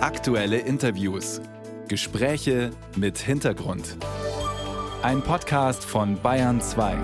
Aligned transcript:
Aktuelle 0.00 0.58
Interviews. 0.58 1.40
Gespräche 1.88 2.70
mit 2.94 3.18
Hintergrund. 3.18 3.96
Ein 5.02 5.22
Podcast 5.22 5.84
von 5.84 6.22
Bayern 6.22 6.60
2. 6.60 6.96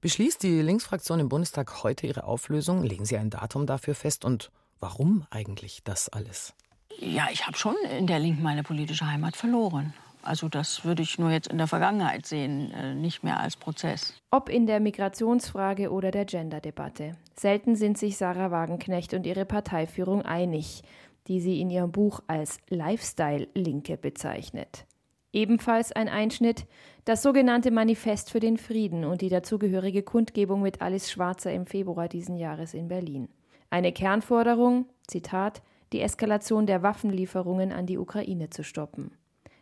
Beschließt 0.00 0.42
die 0.42 0.60
Linksfraktion 0.60 1.20
im 1.20 1.28
Bundestag 1.28 1.84
heute 1.84 2.08
ihre 2.08 2.24
Auflösung? 2.24 2.82
Legen 2.82 3.04
Sie 3.04 3.16
ein 3.16 3.30
Datum 3.30 3.64
dafür 3.64 3.94
fest? 3.94 4.24
Und 4.24 4.50
warum 4.80 5.24
eigentlich 5.30 5.84
das 5.84 6.08
alles? 6.08 6.52
Ja, 6.98 7.28
ich 7.30 7.46
habe 7.46 7.56
schon 7.56 7.76
in 7.96 8.08
der 8.08 8.18
Linken 8.18 8.42
meine 8.42 8.64
politische 8.64 9.06
Heimat 9.06 9.36
verloren. 9.36 9.94
Also 10.28 10.50
das 10.50 10.84
würde 10.84 11.02
ich 11.02 11.18
nur 11.18 11.30
jetzt 11.30 11.48
in 11.48 11.56
der 11.56 11.66
Vergangenheit 11.66 12.26
sehen, 12.26 12.70
äh, 12.72 12.94
nicht 12.94 13.24
mehr 13.24 13.40
als 13.40 13.56
Prozess. 13.56 14.12
Ob 14.30 14.50
in 14.50 14.66
der 14.66 14.78
Migrationsfrage 14.78 15.90
oder 15.90 16.10
der 16.10 16.26
Gender-Debatte. 16.26 17.16
Selten 17.34 17.76
sind 17.76 17.96
sich 17.96 18.18
Sarah 18.18 18.50
Wagenknecht 18.50 19.14
und 19.14 19.24
ihre 19.24 19.46
Parteiführung 19.46 20.20
einig, 20.20 20.82
die 21.28 21.40
sie 21.40 21.62
in 21.62 21.70
ihrem 21.70 21.92
Buch 21.92 22.20
als 22.26 22.58
Lifestyle-Linke 22.68 23.96
bezeichnet. 23.96 24.84
Ebenfalls 25.32 25.92
ein 25.92 26.10
Einschnitt, 26.10 26.66
das 27.06 27.22
sogenannte 27.22 27.70
Manifest 27.70 28.30
für 28.30 28.40
den 28.40 28.58
Frieden 28.58 29.06
und 29.06 29.22
die 29.22 29.30
dazugehörige 29.30 30.02
Kundgebung 30.02 30.60
mit 30.60 30.82
Alice 30.82 31.10
Schwarzer 31.10 31.54
im 31.54 31.64
Februar 31.64 32.06
diesen 32.06 32.36
Jahres 32.36 32.74
in 32.74 32.88
Berlin. 32.88 33.28
Eine 33.70 33.92
Kernforderung, 33.92 34.84
Zitat, 35.06 35.62
die 35.94 36.02
Eskalation 36.02 36.66
der 36.66 36.82
Waffenlieferungen 36.82 37.72
an 37.72 37.86
die 37.86 37.96
Ukraine 37.96 38.50
zu 38.50 38.62
stoppen. 38.62 39.12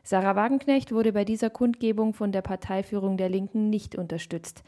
Sarah 0.07 0.37
Wagenknecht 0.37 0.93
wurde 0.93 1.13
bei 1.13 1.25
dieser 1.25 1.51
Kundgebung 1.51 2.15
von 2.15 2.31
der 2.31 2.41
Parteiführung 2.41 3.17
der 3.17 3.29
Linken 3.29 3.71
nicht 3.71 3.97
unterstützt. 3.97 4.63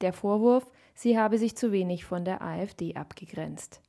Der 0.00 0.12
Vorwurf, 0.12 0.68
sie 0.96 1.16
habe 1.16 1.38
sich 1.38 1.56
zu 1.56 1.70
wenig 1.70 2.04
von 2.04 2.24
der 2.24 2.42
AfD 2.42 2.96
abgegrenzt. 2.96 3.82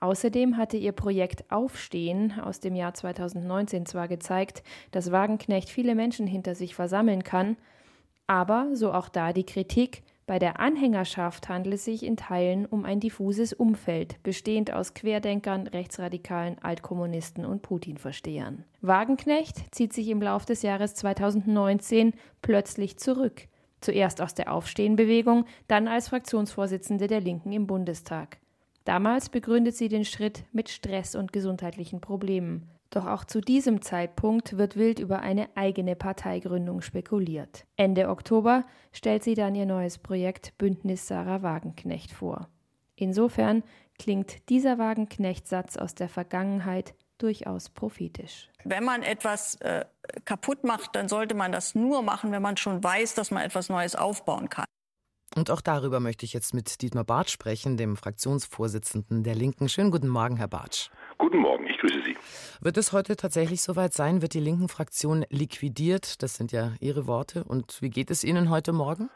Außerdem 0.00 0.56
hatte 0.56 0.78
ihr 0.78 0.92
Projekt 0.92 1.52
Aufstehen 1.52 2.40
aus 2.40 2.58
dem 2.58 2.74
Jahr 2.74 2.94
2019 2.94 3.84
zwar 3.84 4.08
gezeigt, 4.08 4.62
dass 4.92 5.12
Wagenknecht 5.12 5.68
viele 5.68 5.94
Menschen 5.94 6.26
hinter 6.26 6.54
sich 6.54 6.74
versammeln 6.74 7.22
kann, 7.22 7.58
aber, 8.26 8.70
so 8.72 8.94
auch 8.94 9.10
da 9.10 9.34
die 9.34 9.44
Kritik, 9.44 10.02
bei 10.30 10.38
der 10.38 10.60
Anhängerschaft 10.60 11.48
handelt 11.48 11.74
es 11.74 11.84
sich 11.84 12.04
in 12.04 12.16
Teilen 12.16 12.64
um 12.64 12.84
ein 12.84 13.00
diffuses 13.00 13.52
Umfeld, 13.52 14.22
bestehend 14.22 14.72
aus 14.72 14.94
Querdenkern, 14.94 15.66
Rechtsradikalen, 15.66 16.56
Altkommunisten 16.60 17.44
und 17.44 17.62
Putin-Verstehern. 17.62 18.62
Wagenknecht 18.80 19.74
zieht 19.74 19.92
sich 19.92 20.06
im 20.06 20.22
Lauf 20.22 20.44
des 20.44 20.62
Jahres 20.62 20.94
2019 20.94 22.12
plötzlich 22.42 22.96
zurück. 22.96 23.48
Zuerst 23.80 24.22
aus 24.22 24.32
der 24.32 24.52
Aufstehenbewegung, 24.52 25.46
dann 25.66 25.88
als 25.88 26.10
Fraktionsvorsitzende 26.10 27.08
der 27.08 27.20
Linken 27.20 27.50
im 27.50 27.66
Bundestag. 27.66 28.38
Damals 28.84 29.30
begründet 29.30 29.74
sie 29.74 29.88
den 29.88 30.04
Schritt 30.04 30.44
mit 30.52 30.68
Stress 30.68 31.16
und 31.16 31.32
gesundheitlichen 31.32 32.00
Problemen. 32.00 32.70
Doch 32.90 33.06
auch 33.06 33.24
zu 33.24 33.40
diesem 33.40 33.82
Zeitpunkt 33.82 34.58
wird 34.58 34.76
wild 34.76 34.98
über 34.98 35.20
eine 35.20 35.48
eigene 35.56 35.94
Parteigründung 35.94 36.82
spekuliert. 36.82 37.64
Ende 37.76 38.08
Oktober 38.08 38.64
stellt 38.92 39.22
sie 39.22 39.34
dann 39.34 39.54
ihr 39.54 39.66
neues 39.66 39.98
Projekt 39.98 40.58
Bündnis 40.58 41.06
Sarah 41.06 41.42
Wagenknecht 41.42 42.10
vor. 42.10 42.48
Insofern 42.96 43.62
klingt 43.98 44.48
dieser 44.48 44.78
Wagenknecht-Satz 44.78 45.76
aus 45.76 45.94
der 45.94 46.08
Vergangenheit 46.08 46.94
durchaus 47.18 47.68
prophetisch. 47.68 48.48
Wenn 48.64 48.84
man 48.84 49.02
etwas 49.02 49.54
äh, 49.56 49.84
kaputt 50.24 50.64
macht, 50.64 50.96
dann 50.96 51.08
sollte 51.08 51.34
man 51.34 51.52
das 51.52 51.74
nur 51.74 52.02
machen, 52.02 52.32
wenn 52.32 52.42
man 52.42 52.56
schon 52.56 52.82
weiß, 52.82 53.14
dass 53.14 53.30
man 53.30 53.42
etwas 53.44 53.68
Neues 53.68 53.94
aufbauen 53.94 54.48
kann. 54.48 54.64
Und 55.36 55.50
auch 55.50 55.60
darüber 55.60 56.00
möchte 56.00 56.24
ich 56.24 56.32
jetzt 56.32 56.54
mit 56.54 56.82
Dietmar 56.82 57.04
Bartsch 57.04 57.30
sprechen, 57.30 57.76
dem 57.76 57.96
Fraktionsvorsitzenden 57.96 59.22
der 59.22 59.36
Linken. 59.36 59.68
Schönen 59.68 59.92
guten 59.92 60.08
Morgen, 60.08 60.36
Herr 60.36 60.48
Bartsch. 60.48 60.90
Guten 61.18 61.38
Morgen, 61.38 61.66
ich 61.68 61.78
grüße 61.78 62.02
Sie. 62.04 62.16
Wird 62.60 62.76
es 62.76 62.92
heute 62.92 63.14
tatsächlich 63.14 63.62
soweit 63.62 63.94
sein? 63.94 64.22
Wird 64.22 64.34
die 64.34 64.40
linken 64.40 64.68
Fraktion 64.68 65.24
liquidiert? 65.30 66.22
Das 66.22 66.34
sind 66.34 66.50
ja 66.50 66.72
Ihre 66.80 67.06
Worte. 67.06 67.44
Und 67.44 67.80
wie 67.80 67.90
geht 67.90 68.10
es 68.10 68.24
Ihnen 68.24 68.50
heute 68.50 68.72
Morgen? 68.72 69.08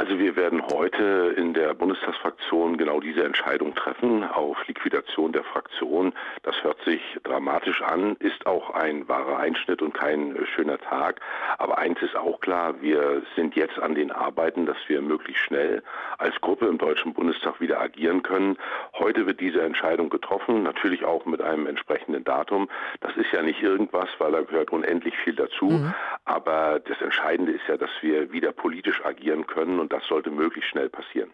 Also 0.00 0.18
wir 0.18 0.34
werden 0.34 0.62
heute 0.72 1.34
in 1.36 1.52
der 1.52 1.74
Bundestagsfraktion 1.74 2.78
genau 2.78 3.00
diese 3.00 3.22
Entscheidung 3.22 3.74
treffen 3.74 4.24
auf 4.24 4.56
Liquidation 4.66 5.30
der 5.30 5.44
Fraktion. 5.44 6.14
Das 6.42 6.54
hört 6.62 6.82
sich 6.86 7.02
dramatisch 7.22 7.82
an, 7.82 8.16
ist 8.18 8.46
auch 8.46 8.70
ein 8.70 9.06
wahrer 9.08 9.36
Einschnitt 9.36 9.82
und 9.82 9.92
kein 9.92 10.38
schöner 10.54 10.78
Tag. 10.78 11.20
Aber 11.58 11.76
eins 11.76 12.00
ist 12.00 12.16
auch 12.16 12.40
klar, 12.40 12.80
wir 12.80 13.20
sind 13.36 13.56
jetzt 13.56 13.78
an 13.78 13.94
den 13.94 14.10
Arbeiten, 14.10 14.64
dass 14.64 14.78
wir 14.86 15.02
möglichst 15.02 15.44
schnell 15.44 15.82
als 16.16 16.34
Gruppe 16.40 16.64
im 16.68 16.78
Deutschen 16.78 17.12
Bundestag 17.12 17.60
wieder 17.60 17.78
agieren 17.78 18.22
können. 18.22 18.56
Heute 18.94 19.26
wird 19.26 19.38
diese 19.38 19.60
Entscheidung 19.60 20.08
getroffen, 20.08 20.62
natürlich 20.62 21.04
auch 21.04 21.26
mit 21.26 21.42
einem 21.42 21.66
entsprechenden 21.66 22.24
Datum. 22.24 22.70
Das 23.02 23.14
ist 23.16 23.32
ja 23.32 23.42
nicht 23.42 23.62
irgendwas, 23.62 24.08
weil 24.16 24.32
da 24.32 24.40
gehört 24.40 24.70
unendlich 24.70 25.14
viel 25.18 25.34
dazu. 25.34 25.66
Mhm. 25.66 25.92
Aber 26.24 26.80
das 26.80 26.98
Entscheidende 27.02 27.52
ist 27.52 27.68
ja, 27.68 27.76
dass 27.76 27.90
wir 28.00 28.32
wieder 28.32 28.52
politisch 28.52 29.04
agieren 29.04 29.46
können 29.46 29.78
und 29.78 29.89
das 29.90 30.02
sollte 30.08 30.30
möglichst 30.30 30.70
schnell 30.70 30.88
passieren. 30.88 31.30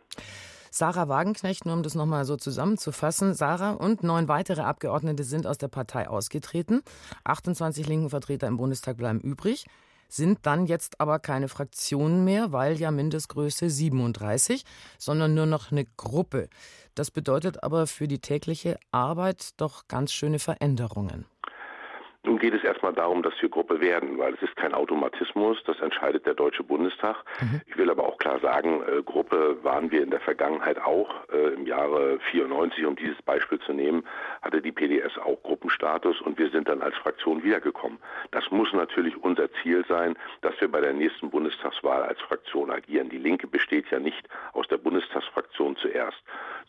Sarah 0.71 1.09
Wagenknecht, 1.09 1.65
nur 1.65 1.75
um 1.75 1.83
das 1.83 1.94
nochmal 1.94 2.27
so 2.27 2.37
zusammenzufassen, 2.37 3.33
Sarah 3.33 3.71
und 3.71 4.03
neun 4.03 4.28
weitere 4.28 4.61
Abgeordnete 4.61 5.25
sind 5.25 5.47
aus 5.47 5.56
der 5.56 5.69
Partei 5.69 6.06
ausgetreten. 6.06 6.83
28 7.25 7.87
linken 7.87 8.11
Vertreter 8.11 8.47
im 8.47 8.59
Bundestag 8.59 8.99
bleiben 8.99 9.21
übrig, 9.21 9.65
sind 10.09 10.41
dann 10.44 10.67
jetzt 10.67 11.00
aber 11.00 11.19
keine 11.19 11.49
Fraktion 11.49 12.25
mehr, 12.25 12.53
weil 12.53 12.78
ja 12.78 12.91
Mindestgröße 12.91 13.71
37, 13.71 14.65
sondern 14.99 15.34
nur 15.34 15.47
noch 15.47 15.73
eine 15.73 15.87
Gruppe. 15.97 16.49
Das 16.94 17.11
bedeutet 17.11 17.62
aber 17.62 17.87
für 17.87 18.06
die 18.06 18.21
tägliche 18.21 18.78
Arbeit 18.91 19.50
doch 19.56 19.88
ganz 19.88 20.12
schöne 20.12 20.38
Veränderungen. 20.38 21.25
Nun 22.26 22.38
geht 22.41 22.54
es 22.54 22.64
erstmal 22.64 22.92
darum, 22.92 23.22
dass 23.22 23.34
wir 23.41 23.48
Gruppe 23.48 23.81
werden, 23.81 24.19
weil 24.19 24.34
es 24.34 24.42
ist 24.42 24.56
kein 24.56 24.75
Automatismus, 24.75 25.62
das 25.64 25.78
entscheidet 25.78 26.26
der 26.26 26.34
Deutsche 26.34 26.64
Bundestag. 26.64 27.16
Mhm. 27.41 27.60
Ich 27.69 27.78
will 27.78 27.88
aber 27.88 28.04
auch 28.04 28.19
klar 28.19 28.41
sagen, 28.41 28.82
äh, 28.82 29.00
Gruppe 29.03 29.59
waren 29.62 29.92
wir 29.92 30.03
in 30.03 30.10
der 30.10 30.19
Vergangenheit 30.19 30.78
auch. 30.78 31.09
Äh, 31.32 31.54
Im 31.54 31.66
Jahre 31.66 32.19
94, 32.32 32.84
um 32.84 32.97
dieses 32.97 33.22
Beispiel 33.22 33.60
zu 33.60 33.72
nehmen, 33.72 34.04
hatte 34.42 34.60
die 34.60 34.72
PDS 34.72 35.16
auch 35.19 35.41
Gruppenstatus 35.44 36.20
und 36.20 36.37
wir 36.37 36.50
sind 36.50 36.69
dann 36.69 36.82
als 36.82 36.97
Fraktion 36.97 37.44
wiedergekommen. 37.44 37.98
Das 38.32 38.50
muss 38.50 38.72
natürlich 38.72 39.16
unser 39.22 39.48
Ziel 39.62 39.84
sein, 39.88 40.16
dass 40.41 40.60
wir 40.60 40.69
bei 40.69 40.81
der 40.81 40.94
nächsten 40.94 41.31
Bundestagswahl 41.31 42.03
als 42.03 42.20
Fraktion 42.22 42.72
agieren. 42.72 43.08
Die 43.08 43.19
Linke 43.19 43.47
besteht 43.47 43.88
ja 43.93 44.00
nicht 44.00 44.28
aus 44.53 44.66
der 44.66 44.78
Bundestagsfraktion 44.78 45.76
zuerst, 45.76 46.19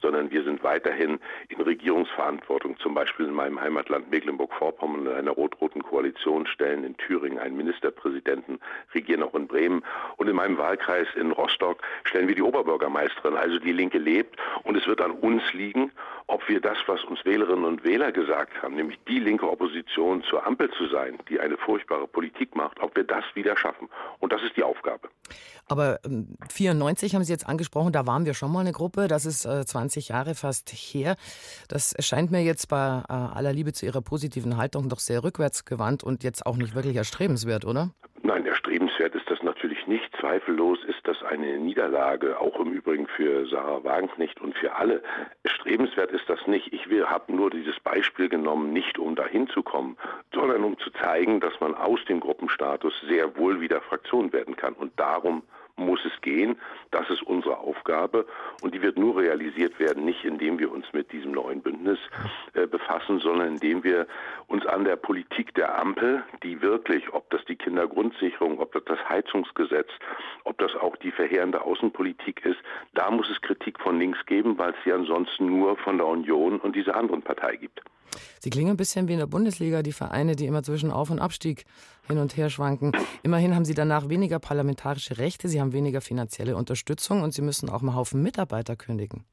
sondern 0.01 0.29
wir 0.29 0.44
sind 0.44 0.63
weiterhin 0.63 1.19
in 1.50 1.62
Regierungsverantwortung, 1.62 2.78
zum 2.78 2.94
Beispiel 2.94 3.25
in 3.25 3.34
meinem 3.34 3.59
Heimatland 3.59 4.12
Mecklenburg-Vorpommern 4.12 5.07
in 5.07 5.13
einer 5.13 5.38
rot-roten 5.47 5.84
Koalition, 5.84 6.46
stellen 6.47 6.84
in 6.84 6.97
Thüringen 6.97 7.40
einen 7.40 7.58
Ministerpräsidenten, 7.58 8.59
regieren 8.94 9.24
auch 9.24 9.34
in 9.34 9.47
Bremen. 9.47 9.84
Und 10.18 10.28
in 10.28 10.35
meinem 10.35 10.58
Wahlkreis 10.58 11.08
in 11.16 11.31
Rostock 11.31 11.81
stellen 12.03 12.28
wir 12.28 12.35
die 12.35 12.41
Oberbürgermeisterin. 12.41 13.35
Also 13.35 13.59
die 13.59 13.72
Linke 13.72 13.97
lebt 13.97 14.38
und 14.63 14.75
es 14.75 14.86
wird 14.88 15.02
an 15.02 15.12
uns 15.12 15.41
liegen, 15.53 15.91
ob 16.27 16.47
wir 16.49 16.59
das, 16.59 16.77
was 16.88 17.03
uns 17.05 17.23
Wählerinnen 17.23 17.63
und 17.63 17.83
Wähler 17.83 18.11
gesagt 18.11 18.61
haben, 18.61 18.75
nämlich 18.75 18.99
die 19.07 19.19
linke 19.19 19.49
Opposition 19.49 20.23
zur 20.23 20.45
Ampel 20.45 20.69
zu 20.71 20.88
sein, 20.88 21.17
die 21.29 21.39
eine 21.39 21.57
furchtbare 21.57 22.07
Politik 22.07 22.55
macht, 22.55 22.79
ob 22.81 22.95
wir 22.95 23.05
das 23.05 23.23
wieder 23.33 23.57
schaffen. 23.57 23.88
Und 24.19 24.33
das 24.33 24.43
ist 24.43 24.57
die 24.57 24.63
Aufgabe. 24.63 25.09
Aber 25.69 25.99
94 26.49 27.11
ähm, 27.13 27.17
haben 27.17 27.23
Sie 27.23 27.31
jetzt 27.31 27.47
angesprochen, 27.47 27.93
da 27.93 28.05
waren 28.05 28.25
wir 28.25 28.33
schon 28.33 28.51
mal 28.51 28.61
eine 28.61 28.73
Gruppe. 28.73 29.07
Das 29.07 29.25
ist 29.25 29.41
20 29.43 30.09
äh, 30.09 30.13
Jahre 30.13 30.35
fast 30.35 30.69
her. 30.69 31.15
Das 31.69 31.93
erscheint 31.93 32.31
mir 32.31 32.41
jetzt 32.41 32.67
bei 32.67 33.03
äh, 33.07 33.13
aller 33.13 33.53
Liebe 33.53 33.73
zu 33.73 33.85
Ihrer 33.85 34.01
positiven 34.01 34.57
Haltung 34.57 34.89
doch 34.89 34.99
sehr 34.99 35.23
rückwärtsgewandt 35.23 36.03
und 36.03 36.23
jetzt 36.23 36.45
auch 36.45 36.57
nicht 36.57 36.75
wirklich 36.75 36.95
erstrebenswert, 36.97 37.65
oder? 37.65 37.91
Nein, 38.23 38.45
erstrebenswert 38.45 39.15
ist 39.15 39.29
das 39.29 39.41
natürlich 39.44 39.76
nicht. 39.88 40.16
Zweifellos 40.20 40.84
ist 40.86 41.00
das 41.08 41.22
eine 41.24 41.58
Niederlage, 41.58 42.40
auch 42.40 42.59
im 42.59 42.72
Übrigen 42.72 43.08
für 43.08 43.48
Sarah 43.48 43.84
Wagenknecht 43.84 44.40
und 44.42 44.56
für 44.56 44.75
alle. 44.75 45.02
Erstrebenswert 45.44 46.12
ist 46.12 46.30
das 46.30 46.46
nicht. 46.48 46.74
Ich 46.74 46.88
habe 47.06 47.34
nur 47.34 47.50
dieses 47.50 47.80
Beispiel 47.80 48.30
genommen, 48.30 48.74
nicht 48.74 49.00
um 49.00 49.16
dahin 49.16 49.48
zu 49.48 49.63
kommen, 49.63 49.98
sondern 50.34 50.63
um 50.63 50.78
zu 50.80 50.89
zeigen, 50.92 51.39
dass 51.39 51.60
man 51.60 51.75
aus 51.75 52.04
dem 52.06 52.19
Gruppenstatus 52.19 52.94
sehr 53.07 53.38
wohl 53.38 53.62
wieder 53.62 53.81
Fraktion 53.81 54.34
werden 54.34 54.56
kann. 54.56 54.74
Und 54.74 54.92
darum 55.00 55.44
muss 55.77 56.03
es 56.06 56.21
gehen. 56.21 56.57
Das 56.91 57.09
ist 57.09 57.21
unsere 57.24 57.57
Aufgabe 57.57 58.25
und 58.62 58.74
die 58.74 58.81
wird 58.81 58.97
nur 58.97 59.18
realisiert 59.18 59.79
werden, 59.79 60.06
nicht 60.06 60.25
indem 60.25 60.59
wir 60.59 60.71
uns 60.71 60.85
mit 60.94 61.12
diesem 61.12 61.31
neuen 61.31 61.62
Bündnis 61.62 62.00
äh, 62.53 62.68
befassen, 62.68 63.19
sondern 63.19 63.50
indem 63.50 63.83
wir 63.83 64.07
uns 64.47 64.65
an 64.65 64.83
der 64.83 64.95
Politik 64.95 65.53
der 65.56 65.77
Ampel, 65.79 66.24
die 66.44 66.62
wirklich, 66.62 67.13
ob 67.13 67.29
das 67.29 67.44
die 67.45 67.56
Kindergrundsicherung, 67.56 68.59
ob 68.59 68.74
das 68.74 68.83
das 68.85 69.09
Heizungsgesetz, 69.09 69.89
ob 70.44 70.57
das 70.57 70.75
auch 70.75 70.95
die 70.97 71.12
verheerende 71.12 71.62
Außenpolitik 71.62 72.45
ist, 72.45 72.59
da 72.94 73.12
muss 73.12 73.30
es 73.30 73.41
Kritik 73.41 73.80
von 73.80 74.00
links 74.00 74.25
geben, 74.25 74.57
weil 74.57 74.71
es 74.71 74.83
sie 74.83 74.94
ansonsten 74.94 75.45
nur 75.45 75.77
von 75.77 75.97
der 75.97 76.07
Union 76.07 76.59
und 76.59 76.75
dieser 76.75 76.95
anderen 76.95 77.21
Partei 77.21 77.56
gibt. 77.57 77.81
Sie 78.40 78.50
klingen 78.50 78.72
ein 78.72 78.78
bisschen 78.78 79.08
wie 79.08 79.14
in 79.14 79.19
der 79.19 79.28
Bundesliga, 79.28 79.81
die 79.84 79.92
Vereine, 79.92 80.36
die 80.36 80.46
immer 80.46 80.64
zwischen 80.64 80.92
Auf- 80.92 81.10
und 81.10 81.19
Abstieg 81.19 81.66
hin 82.08 82.18
und 82.18 82.38
her 82.38 82.50
schwanken. 82.50 82.92
Immerhin 83.24 83.56
haben 83.56 83.66
sie 83.66 83.74
danach 83.74 84.10
weniger 84.10 84.40
parlamentarische 84.40 85.18
Rechte, 85.18 85.48
sie 85.48 85.62
haben 85.62 85.74
weniger 85.74 86.02
finanzielle 86.02 86.56
Unterstützung 86.56 87.22
und 87.22 87.34
sie 87.34 87.42
müssen 87.42 87.69
auch 87.69 87.81
einen 87.81 87.96
Haufen 87.96 88.24
Mitarbeiter 88.24 88.75
kündigen. 88.75 89.25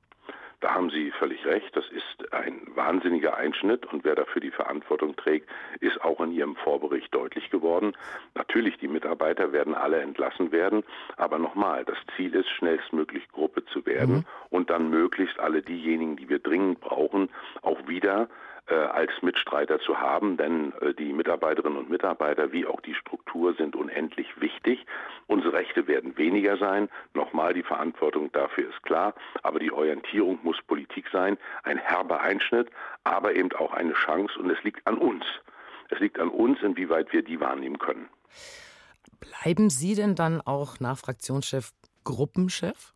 Da 0.65 0.75
haben 0.75 0.89
Sie 0.89 1.11
völlig 1.19 1.45
recht. 1.45 1.77
Das 1.77 1.85
ist 1.91 2.33
ein 2.33 2.63
wahnsinniger 2.75 3.37
Einschnitt 3.37 3.85
und 3.93 4.03
wer 4.03 4.15
dafür 4.15 4.41
die 4.41 4.51
Verantwortung 4.51 5.15
trägt, 5.15 5.47
ist 5.81 6.01
auch 6.01 6.21
in 6.23 6.33
Ihrem 6.33 6.57
Vorbericht 6.57 7.15
deutlich 7.15 7.51
geworden. 7.51 7.93
Natürlich, 8.35 8.79
die 8.79 8.89
Mitarbeiter 8.89 9.53
werden 9.53 9.75
alle 9.75 10.01
entlassen 10.01 10.53
werden, 10.53 10.83
aber 11.19 11.39
nochmal, 11.39 11.85
das 11.85 11.99
Ziel 12.17 12.35
ist, 12.35 12.49
schnellstmöglich 12.49 13.29
Gruppe 13.29 13.67
zu 13.67 13.85
werden 13.85 14.15
mhm. 14.15 14.25
und 14.49 14.71
dann 14.71 14.89
möglichst 14.89 15.39
alle 15.39 15.61
diejenigen, 15.61 16.17
die 16.17 16.31
wir 16.31 16.39
dringend 16.39 16.81
brauchen, 16.81 17.29
auch 17.61 17.87
wieder 17.87 18.31
äh, 18.67 18.75
als 18.75 19.11
Mitstreiter 19.21 19.79
zu 19.81 20.01
haben, 20.01 20.37
denn 20.37 20.73
äh, 20.81 20.95
die 20.95 21.13
Mitarbeiterinnen 21.13 21.79
und 21.79 21.91
Mitarbeiter 21.91 22.53
wie 22.53 22.67
auch 22.67 22.81
die 22.81 22.95
Struktur 22.95 23.55
sind 23.55 23.77
unendlich 23.77 24.41
wichtig. 24.41 24.87
Unsere 25.27 25.53
Rechte 25.53 25.87
werden 25.87 26.17
weniger 26.17 26.57
sein. 26.57 26.89
Nochmal, 27.13 27.53
die 27.53 27.63
Verantwortung 27.63 28.33
dafür 28.33 28.71
ist 28.71 28.83
klar, 28.83 29.15
aber 29.43 29.59
die 29.59 29.71
Orientierung 29.71 30.39
muss 30.43 30.57
Politik 30.67 31.07
sein. 31.13 31.37
Ein 31.63 31.77
herber 31.77 32.23
Einschnitt, 32.23 32.71
aber 33.05 33.35
eben 33.35 33.53
auch 33.53 33.75
eine 33.75 33.93
Chance 33.93 34.39
und 34.39 34.49
es 34.51 34.63
liegt 34.63 34.87
an 34.87 34.97
uns. 34.97 35.25
Es 35.91 35.99
liegt 36.01 36.19
an 36.19 36.29
uns, 36.29 36.63
inwieweit 36.63 37.13
wir 37.13 37.23
die 37.23 37.41
wahrnehmen 37.41 37.79
können. 37.79 38.09
Bleiben 39.21 39.69
Sie 39.69 39.95
denn 39.95 40.15
dann 40.15 40.41
auch 40.41 40.81
nach 40.81 40.97
Fraktionschef 40.97 41.73
Gruppenchef? 42.05 42.94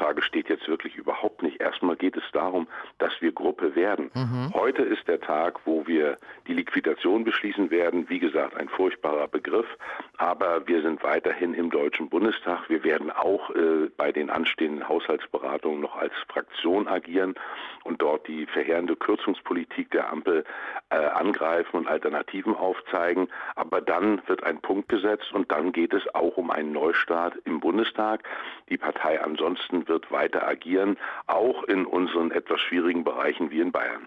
Frage 0.00 0.22
steht 0.22 0.48
jetzt 0.48 0.66
wirklich 0.66 0.96
überhaupt 0.96 1.42
nicht. 1.42 1.60
Erstmal 1.60 1.94
geht 1.94 2.16
es 2.16 2.22
darum, 2.32 2.66
dass 2.96 3.12
wir 3.20 3.32
Gruppe 3.32 3.76
werden. 3.76 4.10
Mhm. 4.14 4.50
Heute 4.54 4.82
ist 4.82 5.06
der 5.06 5.20
Tag, 5.20 5.60
wo 5.66 5.86
wir 5.86 6.16
die 6.46 6.54
Liquidation 6.54 7.22
beschließen 7.22 7.70
werden. 7.70 8.08
Wie 8.08 8.18
gesagt, 8.18 8.56
ein 8.56 8.70
furchtbarer 8.70 9.28
Begriff, 9.28 9.66
aber 10.16 10.66
wir 10.66 10.80
sind 10.80 11.02
weiterhin 11.02 11.52
im 11.52 11.70
Deutschen 11.70 12.08
Bundestag. 12.08 12.70
Wir 12.70 12.82
werden 12.82 13.10
auch 13.10 13.50
äh, 13.50 13.90
bei 13.98 14.10
den 14.10 14.30
anstehenden 14.30 14.88
Haushaltsberatungen 14.88 15.82
noch 15.82 15.96
als 15.96 16.14
Fraktion 16.28 16.88
agieren 16.88 17.34
und 17.84 18.00
dort 18.00 18.26
die 18.26 18.46
verheerende 18.46 18.96
Kürzungspolitik 18.96 19.90
der 19.90 20.10
Ampel 20.10 20.44
äh, 20.88 20.96
angreifen 20.96 21.76
und 21.76 21.88
Alternativen 21.88 22.56
aufzeigen. 22.56 23.28
Aber 23.54 23.82
dann 23.82 24.22
wird 24.26 24.44
ein 24.44 24.60
Punkt 24.60 24.88
gesetzt 24.88 25.30
und 25.32 25.52
dann 25.52 25.72
geht 25.72 25.92
es 25.92 26.14
auch 26.14 26.38
um 26.38 26.50
einen 26.50 26.72
Neustart 26.72 27.34
im 27.44 27.60
Bundestag. 27.60 28.22
Die 28.70 28.78
Partei 28.78 29.22
ansonsten 29.22 29.88
wird 29.90 30.10
weiter 30.10 30.48
agieren, 30.48 30.96
auch 31.26 31.64
in 31.64 31.84
unseren 31.84 32.30
etwas 32.30 32.60
schwierigen 32.60 33.04
Bereichen 33.04 33.50
wie 33.50 33.60
in 33.60 33.72
Bayern. 33.72 34.06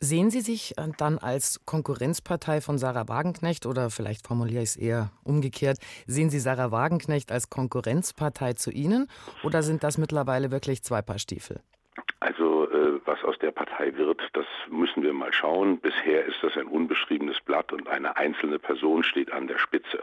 Sehen 0.00 0.30
Sie 0.30 0.40
sich 0.40 0.76
äh, 0.76 0.88
dann 0.98 1.18
als 1.18 1.60
Konkurrenzpartei 1.64 2.60
von 2.60 2.78
Sarah 2.78 3.08
Wagenknecht 3.08 3.64
oder 3.64 3.90
vielleicht 3.90 4.26
formuliere 4.26 4.62
ich 4.62 4.70
es 4.70 4.76
eher 4.76 5.10
umgekehrt, 5.22 5.78
sehen 6.06 6.30
Sie 6.30 6.40
Sarah 6.40 6.70
Wagenknecht 6.70 7.32
als 7.32 7.48
Konkurrenzpartei 7.48 8.54
zu 8.54 8.70
Ihnen 8.70 9.08
oder 9.44 9.62
sind 9.62 9.82
das 9.82 9.98
mittlerweile 9.98 10.50
wirklich 10.50 10.82
zwei 10.82 11.00
Paar 11.00 11.18
Stiefel? 11.18 11.60
Also 12.24 12.66
äh, 12.70 13.00
was 13.04 13.22
aus 13.22 13.38
der 13.38 13.50
Partei 13.50 13.94
wird, 13.96 14.22
das 14.32 14.46
müssen 14.70 15.02
wir 15.02 15.12
mal 15.12 15.30
schauen. 15.34 15.78
Bisher 15.78 16.24
ist 16.24 16.42
das 16.42 16.56
ein 16.56 16.66
unbeschriebenes 16.66 17.38
Blatt 17.42 17.70
und 17.70 17.86
eine 17.86 18.16
einzelne 18.16 18.58
Person 18.58 19.04
steht 19.04 19.30
an 19.30 19.46
der 19.46 19.58
Spitze. 19.58 20.02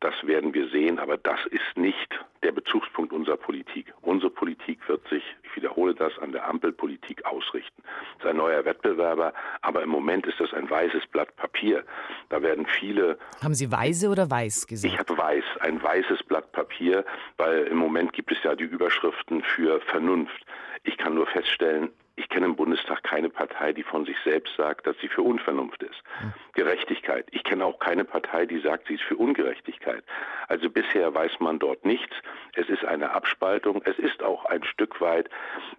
Das 0.00 0.14
werden 0.26 0.54
wir 0.54 0.68
sehen, 0.70 0.98
aber 0.98 1.18
das 1.18 1.38
ist 1.50 1.76
nicht 1.76 2.18
der 2.42 2.52
Bezugspunkt 2.52 3.12
unserer 3.12 3.36
Politik. 3.36 3.92
Unsere 4.00 4.30
Politik 4.30 4.88
wird 4.88 5.06
sich, 5.08 5.22
ich 5.42 5.54
wiederhole 5.54 5.94
das, 5.94 6.18
an 6.20 6.32
der 6.32 6.48
Ampelpolitik 6.48 7.26
ausrichten. 7.26 7.82
Ein 8.30 8.36
neuer 8.36 8.64
Wettbewerber, 8.64 9.32
aber 9.60 9.82
im 9.82 9.88
Moment 9.88 10.24
ist 10.24 10.38
das 10.38 10.54
ein 10.54 10.70
weißes 10.70 11.08
Blatt 11.08 11.34
Papier. 11.34 11.84
Da 12.28 12.40
werden 12.40 12.64
viele. 12.66 13.18
Haben 13.42 13.54
Sie 13.54 13.72
weise 13.72 14.08
oder 14.08 14.30
weiß 14.30 14.68
gesagt? 14.68 14.94
Ich 14.94 15.00
habe 15.00 15.18
weiß, 15.18 15.44
ein 15.60 15.82
weißes 15.82 16.22
Blatt 16.22 16.52
Papier, 16.52 17.04
weil 17.38 17.64
im 17.64 17.78
Moment 17.78 18.12
gibt 18.12 18.30
es 18.30 18.38
ja 18.44 18.54
die 18.54 18.64
Überschriften 18.64 19.42
für 19.42 19.80
Vernunft. 19.80 20.46
Ich 20.84 20.96
kann 20.96 21.14
nur 21.14 21.26
feststellen, 21.26 21.90
ich 22.16 22.28
kenne 22.28 22.46
im 22.46 22.56
Bundestag 22.56 23.02
keine 23.02 23.30
Partei, 23.30 23.72
die 23.72 23.82
von 23.82 24.04
sich 24.04 24.16
selbst 24.24 24.54
sagt, 24.56 24.86
dass 24.86 24.96
sie 25.00 25.08
für 25.08 25.22
Unvernunft 25.22 25.82
ist. 25.82 26.02
Hm. 26.18 26.32
Gerechtigkeit. 26.54 27.26
Ich 27.30 27.44
kenne 27.44 27.64
auch 27.64 27.78
keine 27.78 28.04
Partei, 28.04 28.46
die 28.46 28.60
sagt, 28.60 28.88
sie 28.88 28.94
ist 28.94 29.02
für 29.04 29.16
Ungerechtigkeit. 29.16 30.04
Also 30.48 30.68
bisher 30.68 31.14
weiß 31.14 31.40
man 31.40 31.58
dort 31.58 31.84
nichts. 31.84 32.14
Es 32.54 32.68
ist 32.68 32.84
eine 32.84 33.12
Abspaltung. 33.12 33.82
Es 33.84 33.98
ist 33.98 34.22
auch 34.22 34.44
ein 34.46 34.64
Stück 34.64 35.00
weit 35.00 35.30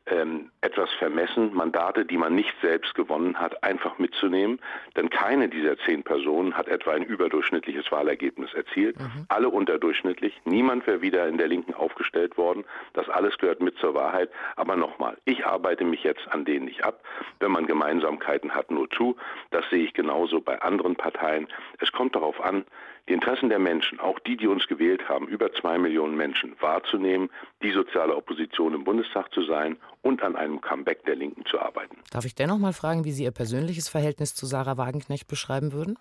ähm, 0.06 0.50
etwas 0.62 0.89
vermessen, 0.94 1.54
Mandate, 1.54 2.06
die 2.06 2.18
man 2.18 2.33
nicht 2.33 2.54
selbst 2.62 2.95
gewonnen 2.95 3.38
hat, 3.39 3.63
einfach 3.63 4.00
mitzunehmen. 4.00 4.60
Denn 4.95 5.10
keine 5.10 5.50
dieser 5.50 5.78
zehn 5.80 6.04
Personen 6.04 6.57
hat 6.57 6.68
etwa 6.68 6.92
ein 6.94 7.04
überdurchschnittliches 7.04 7.92
Wahlergebnis 7.92 8.54
erzielt. 8.54 9.00
Mhm. 9.00 9.25
Alle 9.28 9.50
unterdurchschnittlich. 9.50 10.39
Niemand 10.45 10.88
wäre 10.88 11.01
wieder 11.01 11.28
in 11.28 11.38
der 11.38 11.48
Linken 11.48 11.74
aufgestellt 11.74 12.38
worden. 12.38 12.63
Das 12.94 13.10
alles 13.10 13.38
gehört 13.38 13.62
mit 13.62 13.78
zur 13.78 13.94
Wahrheit. 13.94 14.30
Aber 14.56 14.75
nochmal, 14.75 15.18
ich 15.25 15.45
arbeite 15.45 15.83
mich 15.83 16.04
jetzt 16.04 16.31
an 16.31 16.45
denen 16.45 16.66
nicht 16.66 16.83
ab. 16.83 17.04
Wenn 17.39 17.51
man 17.51 17.68
Gemeinsamkeiten 17.68 18.54
hat, 18.54 18.72
nur 18.72 18.89
zu. 18.89 19.16
Das 19.51 19.63
sehe 19.69 19.83
ich 19.83 19.94
genauso 19.94 20.42
bei 20.42 20.62
anderen 20.62 20.95
Parteien. 20.95 21.48
Es 21.80 21.92
kommt 21.92 22.16
darauf 22.16 22.42
an, 22.42 22.66
die 23.10 23.13
Interessen 23.13 23.50
der 23.50 23.60
Menschen, 23.60 24.00
auch 24.00 24.19
die, 24.19 24.38
die 24.38 24.48
uns 24.48 24.68
gewählt 24.68 25.10
haben, 25.10 25.28
über 25.28 25.51
zwei 25.54 25.78
Millionen 25.78 26.16
Menschen 26.16 26.56
wahrzunehmen, 26.60 27.30
die 27.63 27.72
soziale 27.72 28.16
Opposition 28.16 28.74
im 28.74 28.83
Bundestag 28.83 29.33
zu 29.33 29.44
sein 29.44 29.78
und 30.01 30.22
an 30.22 30.36
einem 30.36 30.62
Comeback 30.62 31.04
der 31.06 31.16
Linken 31.16 31.45
zu 31.45 31.60
arbeiten. 31.60 31.98
Darf 32.12 32.25
ich 32.25 32.36
dennoch 32.36 32.60
mal 32.60 32.74
fragen, 32.74 33.04
wie 33.04 33.12
Sie 33.12 33.24
Ihr 33.24 33.31
persönliches 33.31 33.89
Verhältnis 33.89 34.36
zu 34.36 34.45
Sarah 34.45 34.78
Wagenknecht 34.78 35.28
beschreiben 35.28 35.74
würden? 35.74 35.98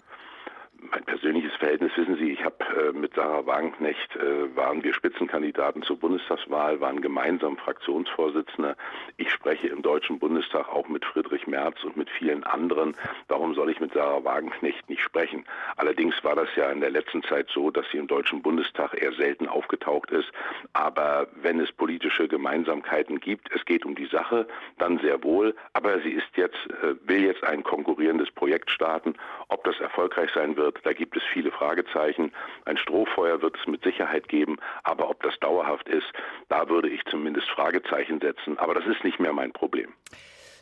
Mein 0.82 1.05
persönliches 1.05 1.53
Verhältnis, 1.56 1.93
wissen 1.97 2.17
Sie, 2.17 2.32
ich 2.32 2.43
habe 2.44 2.65
äh, 2.65 2.93
mit 2.93 3.15
Sarah 3.15 3.44
Wagenknecht, 3.44 4.17
äh, 4.17 4.56
waren 4.56 4.82
wir 4.82 4.94
Spitzenkandidaten 4.94 5.82
zur 5.82 5.99
Bundestagswahl, 5.99 6.81
waren 6.81 7.03
gemeinsam 7.03 7.59
Fraktionsvorsitzende. 7.59 8.77
Ich 9.19 9.31
spreche 9.31 9.69
im 9.69 9.82
Deutschen 9.82 10.19
Bundestag 10.19 10.69
auch 10.69 10.88
mit 10.88 11.05
Friedrich 11.05 11.47
Merz 11.47 11.85
und 11.85 11.97
mit 11.97 12.09
vielen 12.09 12.44
anderen. 12.44 12.97
Warum 13.29 13.55
soll 13.55 13.71
ich 13.71 13.81
mit 13.81 13.93
Sarah 13.93 14.25
Wagenknecht 14.25 14.88
nicht 14.88 15.03
sprechen? 15.03 15.44
Allerdings 15.77 16.15
war 16.25 16.35
das 16.35 16.49
ja 16.56 16.71
in 16.71 16.81
der 16.81 16.91
letzten 16.91 17.23
Zeit 17.25 17.49
so, 17.53 17.71
dass 17.71 17.85
sie 17.93 17.99
im 17.99 18.06
Deutschen 18.06 18.41
Bundestag 18.41 19.00
eher 19.00 19.12
selten 19.12 19.49
aufgetaucht 19.49 20.11
ist. 20.11 20.31
Aber 20.73 21.29
wenn 21.43 21.61
es 21.61 21.71
politische 21.73 22.27
Gemeinsamkeiten 22.27 23.21
gibt, 23.21 23.55
es 23.55 23.65
geht 23.67 23.85
um 23.85 23.94
die 23.94 24.06
Sache, 24.06 24.47
dann 24.79 24.99
sehr 25.00 25.23
wohl. 25.23 25.55
Aber 25.75 26.00
sie 26.00 26.12
ist 26.12 26.37
jetzt, 26.37 26.59
äh, 26.82 26.94
will 27.05 27.25
jetzt 27.25 27.44
ein 27.44 27.62
konkurrierendes 27.65 28.31
Projekt 28.31 28.71
starten. 28.71 29.15
Ob 29.49 29.65
das 29.65 29.79
erfolgreich 29.81 30.31
sein 30.35 30.56
wird, 30.75 30.87
da 30.87 30.93
gibt 30.93 31.17
es 31.17 31.22
viele 31.32 31.50
Fragezeichen. 31.50 32.32
Ein 32.64 32.76
Strohfeuer 32.76 33.43
wird 33.43 33.56
es 33.61 33.67
mit 33.67 33.82
Sicherheit 33.82 34.28
geben, 34.28 34.56
aber 34.84 35.08
ob 35.11 35.22
das 35.22 35.38
dauerhaft 35.40 35.88
ist, 35.88 36.06
da 36.49 36.69
würde 36.69 36.88
ich 36.88 37.00
zumindest 37.11 37.49
Fragezeichen 37.50 38.20
setzen. 38.20 38.58
Aber 38.58 38.75
das 38.75 38.87
ist 38.87 39.05
nicht 39.05 39.20
mehr 39.20 39.32
mein 39.32 39.52
Problem. 39.52 39.93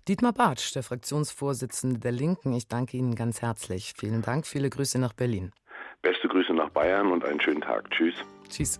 Dietmar 0.07 0.33
Bartsch, 0.33 0.75
der 0.75 0.83
Fraktionsvorsitzende 0.83 2.01
der 2.01 2.13
Linken, 2.13 2.55
ich 2.55 2.67
danke 2.69 2.97
Ihnen 2.97 3.15
ganz 3.15 3.43
herzlich. 3.43 3.93
Vielen 3.99 4.23
Dank, 4.23 4.47
viele 4.47 4.71
Grüße 4.71 4.99
nach 4.99 5.13
Berlin. 5.13 5.53
Beste 6.01 6.29
Grüße 6.29 6.55
nach 6.55 6.71
Bayern 6.71 7.13
und 7.13 7.25
einen 7.25 7.41
schönen 7.41 7.61
Tag. 7.61 7.91
Tschüss. 7.91 8.15
Tschüss. 8.49 8.77